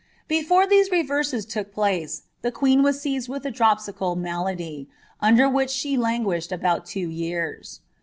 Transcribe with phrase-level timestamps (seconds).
[0.27, 4.89] Before these reverses took place, the queen was seized ^ilh a dropsical malady,
[5.19, 7.81] under which she languished about two years.